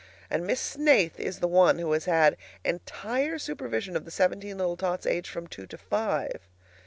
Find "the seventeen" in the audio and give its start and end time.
4.03-4.57